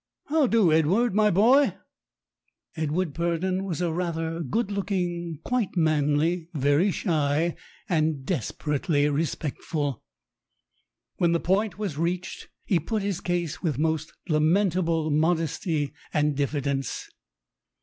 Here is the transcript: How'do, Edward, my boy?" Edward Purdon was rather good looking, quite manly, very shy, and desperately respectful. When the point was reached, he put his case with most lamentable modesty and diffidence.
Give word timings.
How'do, 0.29 0.71
Edward, 0.73 1.13
my 1.13 1.29
boy?" 1.29 1.75
Edward 2.75 3.13
Purdon 3.13 3.65
was 3.65 3.83
rather 3.83 4.39
good 4.41 4.71
looking, 4.71 5.37
quite 5.43 5.77
manly, 5.77 6.49
very 6.55 6.89
shy, 6.89 7.55
and 7.87 8.25
desperately 8.25 9.07
respectful. 9.09 10.01
When 11.17 11.33
the 11.33 11.39
point 11.39 11.77
was 11.77 11.99
reached, 11.99 12.47
he 12.65 12.79
put 12.79 13.03
his 13.03 13.21
case 13.21 13.61
with 13.61 13.77
most 13.77 14.11
lamentable 14.27 15.11
modesty 15.11 15.93
and 16.11 16.35
diffidence. 16.35 17.07